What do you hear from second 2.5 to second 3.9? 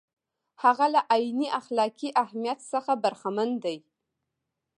څخه برخمن دی.